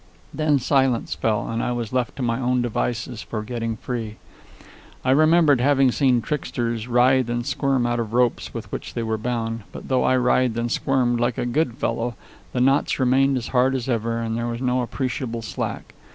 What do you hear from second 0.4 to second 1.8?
silence fell, and I